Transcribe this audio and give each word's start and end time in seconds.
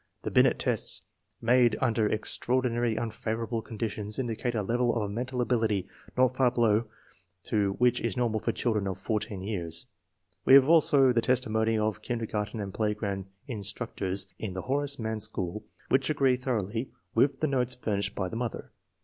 The 0.23 0.31
Binet 0.31 0.57
test, 0.57 1.03
made 1.43 1.75
under 1.79 2.09
extraordinarily 2.11 2.97
unfavorable 2.97 3.61
conditions, 3.61 4.17
indicates 4.17 4.55
a 4.55 4.63
level 4.63 4.95
of 4.99 5.11
mental 5.11 5.41
ability 5.41 5.87
not 6.17 6.35
far 6.35 6.49
below 6.49 6.85
that 7.51 7.75
which 7.77 8.01
is 8.01 8.17
normal 8.17 8.39
for 8.39 8.51
children 8.51 8.87
of 8.87 8.97
14 8.97 9.41
years. 9.43 9.85
We 10.43 10.55
have 10.55 10.67
also 10.67 11.11
the 11.11 11.21
testimony 11.21 11.77
of 11.77 11.99
the 12.01 12.01
kinder 12.07 12.25
garten 12.25 12.59
and 12.59 12.73
playground 12.73 13.27
instructors 13.47 14.25
in 14.39 14.55
the 14.55 14.63
Horace 14.63 14.97
Mann 14.97 15.19
school, 15.19 15.65
which 15.89 16.09
agreed 16.09 16.37
thoroughly 16.37 16.89
with 17.13 17.39
the 17.39 17.45
notes 17.45 17.75
FORTY 17.75 17.91
ONE 17.91 17.97
SDPEBIOR 17.99 18.01
CHILDEEN 18.01 18.01
259 18.01 18.01
furnished 18.09 18.15
by 18.15 18.29
the 18.29 18.35
mother. 18.35 18.71